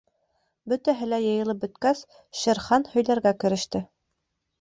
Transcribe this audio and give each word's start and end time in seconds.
Бөтәһе 0.71 1.09
лә 1.09 1.19
йыйылып 1.25 1.59
бөткәс, 1.65 2.01
Шер 2.39 2.61
Хан 2.69 2.87
һөйләргә 2.95 3.35
кереште. 3.45 3.83